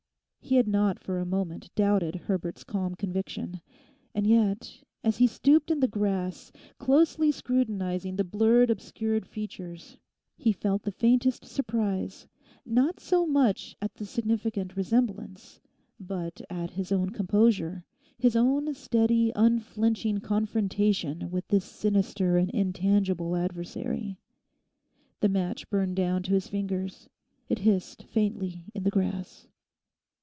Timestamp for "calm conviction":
2.65-3.61